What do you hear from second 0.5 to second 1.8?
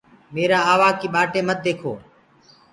آوآ ڪي ٻآٽي مت